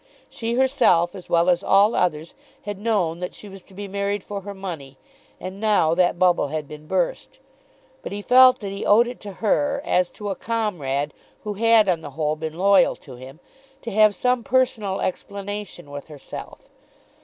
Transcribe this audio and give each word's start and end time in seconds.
She 0.31 0.55
herself, 0.55 1.13
as 1.13 1.29
well 1.29 1.47
as 1.47 1.63
all 1.63 1.93
others, 1.93 2.33
had 2.63 2.79
known 2.79 3.19
that 3.19 3.35
she 3.35 3.47
was 3.47 3.61
to 3.65 3.75
be 3.75 3.87
married 3.87 4.23
for 4.23 4.41
her 4.41 4.55
money, 4.55 4.97
and 5.39 5.59
now 5.59 5.93
that 5.93 6.17
bubble 6.17 6.47
had 6.47 6.67
been 6.67 6.87
burst. 6.87 7.37
But 8.01 8.11
he 8.11 8.23
felt 8.23 8.61
that 8.61 8.71
he 8.71 8.83
owed 8.83 9.07
it 9.07 9.19
to 9.19 9.33
her, 9.33 9.79
as 9.85 10.09
to 10.13 10.31
a 10.31 10.35
comrade 10.35 11.13
who 11.43 11.53
had 11.53 11.87
on 11.87 12.01
the 12.01 12.09
whole 12.17 12.35
been 12.35 12.57
loyal 12.57 12.95
to 12.95 13.15
him, 13.17 13.39
to 13.83 13.91
have 13.91 14.15
some 14.15 14.43
personal 14.43 15.01
explanation 15.01 15.91
with 15.91 16.07
herself. 16.07 16.71